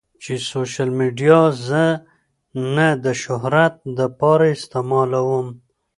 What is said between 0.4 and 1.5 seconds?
سوشل ميډيا